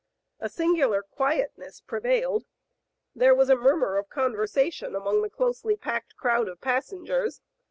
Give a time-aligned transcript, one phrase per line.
[0.39, 2.45] A singular quietness prevailed.
[3.13, 7.39] There was a mur mur of conversation among the closely packed crowd of passengers.